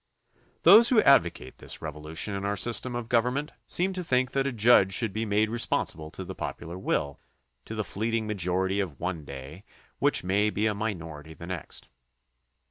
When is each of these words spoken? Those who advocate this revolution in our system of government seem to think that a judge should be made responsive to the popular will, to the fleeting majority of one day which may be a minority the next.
Those 0.63 0.89
who 0.89 0.99
advocate 1.03 1.59
this 1.59 1.79
revolution 1.79 2.33
in 2.35 2.43
our 2.43 2.57
system 2.57 2.95
of 2.95 3.07
government 3.07 3.51
seem 3.67 3.93
to 3.93 4.03
think 4.03 4.31
that 4.31 4.47
a 4.47 4.51
judge 4.51 4.95
should 4.95 5.13
be 5.13 5.27
made 5.27 5.51
responsive 5.51 6.11
to 6.13 6.23
the 6.25 6.33
popular 6.33 6.75
will, 6.75 7.19
to 7.65 7.75
the 7.75 7.83
fleeting 7.83 8.25
majority 8.25 8.79
of 8.79 8.99
one 8.99 9.25
day 9.25 9.61
which 9.99 10.23
may 10.23 10.49
be 10.49 10.65
a 10.65 10.73
minority 10.73 11.35
the 11.35 11.45
next. 11.45 11.87